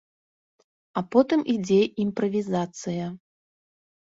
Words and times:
А 1.01 1.03
потым 1.15 1.43
ідзе 1.55 1.79
імправізацыя. 2.07 3.05